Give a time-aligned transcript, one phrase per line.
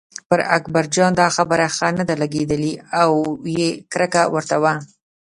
[0.29, 2.57] پر اکبرجان دا خبره ښه نه لګېده
[3.01, 3.11] او
[3.55, 4.73] یې کرکه ورته وه.